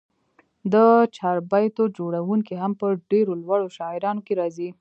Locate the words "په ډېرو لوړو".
2.81-3.67